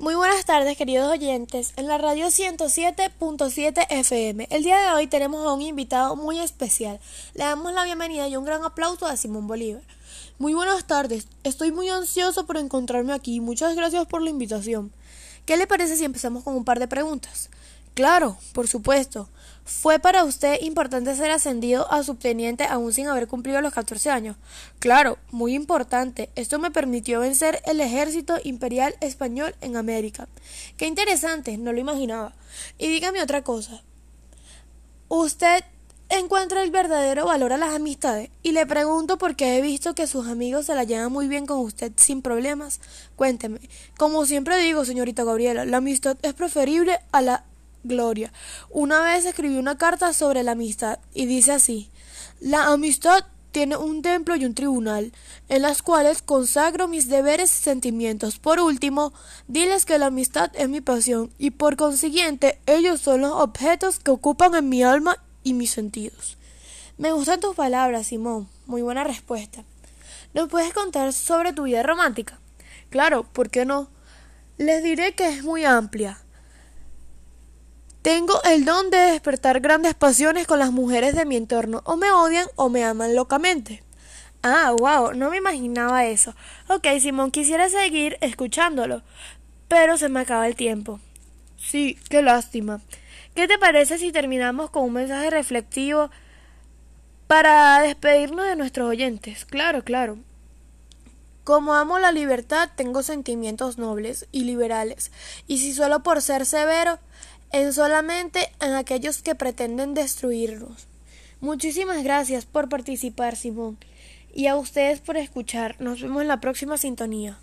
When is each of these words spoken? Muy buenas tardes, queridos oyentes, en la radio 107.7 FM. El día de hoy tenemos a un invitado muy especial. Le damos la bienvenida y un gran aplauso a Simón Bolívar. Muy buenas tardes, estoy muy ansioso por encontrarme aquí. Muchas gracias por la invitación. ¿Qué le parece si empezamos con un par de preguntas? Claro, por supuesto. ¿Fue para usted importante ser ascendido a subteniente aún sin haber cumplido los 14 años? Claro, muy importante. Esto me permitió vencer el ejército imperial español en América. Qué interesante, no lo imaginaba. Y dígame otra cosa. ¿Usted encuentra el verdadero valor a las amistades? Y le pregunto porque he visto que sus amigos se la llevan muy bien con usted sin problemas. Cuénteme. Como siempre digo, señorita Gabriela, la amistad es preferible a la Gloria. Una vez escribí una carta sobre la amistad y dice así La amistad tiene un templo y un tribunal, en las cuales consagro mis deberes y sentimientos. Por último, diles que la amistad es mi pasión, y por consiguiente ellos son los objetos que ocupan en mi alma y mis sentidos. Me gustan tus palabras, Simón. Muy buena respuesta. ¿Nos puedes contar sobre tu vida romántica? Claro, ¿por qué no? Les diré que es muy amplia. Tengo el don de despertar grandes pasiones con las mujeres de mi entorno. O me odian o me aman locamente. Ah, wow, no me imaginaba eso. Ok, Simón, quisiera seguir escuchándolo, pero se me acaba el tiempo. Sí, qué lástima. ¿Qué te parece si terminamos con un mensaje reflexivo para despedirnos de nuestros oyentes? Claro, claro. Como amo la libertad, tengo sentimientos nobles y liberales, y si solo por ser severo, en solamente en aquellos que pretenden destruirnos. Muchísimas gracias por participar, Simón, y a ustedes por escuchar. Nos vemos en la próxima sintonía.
Muy 0.00 0.14
buenas 0.14 0.44
tardes, 0.44 0.76
queridos 0.76 1.10
oyentes, 1.10 1.72
en 1.76 1.88
la 1.88 1.98
radio 1.98 2.26
107.7 2.26 3.86
FM. 3.90 4.46
El 4.48 4.62
día 4.62 4.78
de 4.78 4.92
hoy 4.92 5.08
tenemos 5.08 5.44
a 5.44 5.52
un 5.52 5.60
invitado 5.60 6.14
muy 6.14 6.38
especial. 6.38 7.00
Le 7.34 7.42
damos 7.42 7.72
la 7.72 7.82
bienvenida 7.82 8.28
y 8.28 8.36
un 8.36 8.44
gran 8.44 8.62
aplauso 8.62 9.06
a 9.06 9.16
Simón 9.16 9.48
Bolívar. 9.48 9.82
Muy 10.38 10.54
buenas 10.54 10.84
tardes, 10.84 11.26
estoy 11.42 11.72
muy 11.72 11.88
ansioso 11.88 12.46
por 12.46 12.58
encontrarme 12.58 13.12
aquí. 13.12 13.40
Muchas 13.40 13.74
gracias 13.74 14.06
por 14.06 14.22
la 14.22 14.30
invitación. 14.30 14.92
¿Qué 15.46 15.56
le 15.56 15.66
parece 15.66 15.96
si 15.96 16.04
empezamos 16.04 16.44
con 16.44 16.54
un 16.54 16.64
par 16.64 16.78
de 16.78 16.86
preguntas? 16.86 17.50
Claro, 17.98 18.38
por 18.52 18.68
supuesto. 18.68 19.28
¿Fue 19.64 19.98
para 19.98 20.22
usted 20.22 20.62
importante 20.62 21.16
ser 21.16 21.32
ascendido 21.32 21.92
a 21.92 22.04
subteniente 22.04 22.62
aún 22.62 22.92
sin 22.92 23.08
haber 23.08 23.26
cumplido 23.26 23.60
los 23.60 23.74
14 23.74 24.08
años? 24.08 24.36
Claro, 24.78 25.18
muy 25.32 25.56
importante. 25.56 26.30
Esto 26.36 26.60
me 26.60 26.70
permitió 26.70 27.18
vencer 27.18 27.60
el 27.66 27.80
ejército 27.80 28.36
imperial 28.44 28.94
español 29.00 29.56
en 29.62 29.76
América. 29.76 30.28
Qué 30.76 30.86
interesante, 30.86 31.58
no 31.58 31.72
lo 31.72 31.80
imaginaba. 31.80 32.34
Y 32.78 32.86
dígame 32.86 33.20
otra 33.20 33.42
cosa. 33.42 33.82
¿Usted 35.08 35.64
encuentra 36.08 36.62
el 36.62 36.70
verdadero 36.70 37.26
valor 37.26 37.52
a 37.52 37.58
las 37.58 37.74
amistades? 37.74 38.30
Y 38.44 38.52
le 38.52 38.64
pregunto 38.64 39.18
porque 39.18 39.58
he 39.58 39.60
visto 39.60 39.96
que 39.96 40.06
sus 40.06 40.28
amigos 40.28 40.66
se 40.66 40.76
la 40.76 40.84
llevan 40.84 41.10
muy 41.10 41.26
bien 41.26 41.46
con 41.46 41.58
usted 41.58 41.90
sin 41.96 42.22
problemas. 42.22 42.78
Cuénteme. 43.16 43.58
Como 43.96 44.24
siempre 44.24 44.56
digo, 44.58 44.84
señorita 44.84 45.24
Gabriela, 45.24 45.64
la 45.64 45.78
amistad 45.78 46.16
es 46.22 46.34
preferible 46.34 47.00
a 47.10 47.22
la 47.22 47.44
Gloria. 47.84 48.32
Una 48.70 49.02
vez 49.02 49.24
escribí 49.24 49.56
una 49.56 49.78
carta 49.78 50.12
sobre 50.12 50.42
la 50.42 50.52
amistad 50.52 50.98
y 51.14 51.26
dice 51.26 51.52
así 51.52 51.90
La 52.40 52.66
amistad 52.66 53.24
tiene 53.52 53.76
un 53.76 54.02
templo 54.02 54.36
y 54.36 54.44
un 54.44 54.54
tribunal, 54.54 55.12
en 55.48 55.62
las 55.62 55.82
cuales 55.82 56.22
consagro 56.22 56.86
mis 56.86 57.08
deberes 57.08 57.50
y 57.52 57.62
sentimientos. 57.62 58.38
Por 58.38 58.60
último, 58.60 59.12
diles 59.46 59.84
que 59.84 59.98
la 59.98 60.06
amistad 60.06 60.50
es 60.54 60.68
mi 60.68 60.80
pasión, 60.80 61.32
y 61.38 61.50
por 61.50 61.76
consiguiente 61.76 62.60
ellos 62.66 63.00
son 63.00 63.22
los 63.22 63.32
objetos 63.32 63.98
que 63.98 64.10
ocupan 64.10 64.54
en 64.54 64.68
mi 64.68 64.82
alma 64.82 65.16
y 65.42 65.54
mis 65.54 65.70
sentidos. 65.70 66.36
Me 66.98 67.12
gustan 67.12 67.40
tus 67.40 67.54
palabras, 67.54 68.08
Simón. 68.08 68.48
Muy 68.66 68.82
buena 68.82 69.04
respuesta. 69.04 69.64
¿Nos 70.34 70.48
puedes 70.48 70.74
contar 70.74 71.12
sobre 71.12 71.52
tu 71.52 71.62
vida 71.62 71.82
romántica? 71.82 72.38
Claro, 72.90 73.24
¿por 73.24 73.50
qué 73.50 73.64
no? 73.64 73.88
Les 74.56 74.82
diré 74.82 75.14
que 75.14 75.28
es 75.28 75.42
muy 75.42 75.64
amplia. 75.64 76.18
Tengo 78.08 78.42
el 78.44 78.64
don 78.64 78.88
de 78.88 78.96
despertar 78.96 79.60
grandes 79.60 79.92
pasiones 79.92 80.46
con 80.46 80.58
las 80.58 80.72
mujeres 80.72 81.14
de 81.14 81.26
mi 81.26 81.36
entorno. 81.36 81.82
O 81.84 81.98
me 81.98 82.10
odian 82.10 82.46
o 82.56 82.70
me 82.70 82.82
aman 82.82 83.14
locamente. 83.14 83.82
Ah, 84.42 84.74
wow, 84.78 85.12
no 85.12 85.28
me 85.28 85.36
imaginaba 85.36 86.06
eso. 86.06 86.34
Ok, 86.68 86.86
Simón, 87.02 87.30
quisiera 87.30 87.68
seguir 87.68 88.16
escuchándolo, 88.22 89.02
pero 89.68 89.98
se 89.98 90.08
me 90.08 90.20
acaba 90.20 90.48
el 90.48 90.56
tiempo. 90.56 91.00
Sí, 91.58 91.98
qué 92.08 92.22
lástima. 92.22 92.80
¿Qué 93.34 93.46
te 93.46 93.58
parece 93.58 93.98
si 93.98 94.10
terminamos 94.10 94.70
con 94.70 94.84
un 94.84 94.94
mensaje 94.94 95.28
reflexivo 95.28 96.10
para 97.26 97.78
despedirnos 97.82 98.46
de 98.46 98.56
nuestros 98.56 98.88
oyentes? 98.88 99.44
Claro, 99.44 99.84
claro. 99.84 100.16
Como 101.44 101.74
amo 101.74 101.98
la 101.98 102.12
libertad, 102.12 102.70
tengo 102.74 103.02
sentimientos 103.02 103.76
nobles 103.76 104.26
y 104.32 104.44
liberales, 104.44 105.12
y 105.46 105.58
si 105.58 105.74
solo 105.74 106.02
por 106.02 106.22
ser 106.22 106.46
severo, 106.46 106.98
en 107.52 107.72
solamente 107.72 108.50
en 108.60 108.74
aquellos 108.74 109.22
que 109.22 109.34
pretenden 109.34 109.94
destruirnos. 109.94 110.86
Muchísimas 111.40 112.02
gracias 112.02 112.46
por 112.46 112.68
participar, 112.68 113.36
Simón, 113.36 113.78
y 114.34 114.46
a 114.46 114.56
ustedes 114.56 115.00
por 115.00 115.16
escuchar. 115.16 115.76
Nos 115.80 116.02
vemos 116.02 116.22
en 116.22 116.28
la 116.28 116.40
próxima 116.40 116.76
sintonía. 116.76 117.38